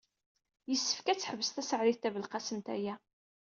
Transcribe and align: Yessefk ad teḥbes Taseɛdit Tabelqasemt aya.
Yessefk 0.69 1.07
ad 1.07 1.19
teḥbes 1.19 1.49
Taseɛdit 1.51 1.99
Tabelqasemt 2.01 2.67
aya. 2.75 2.95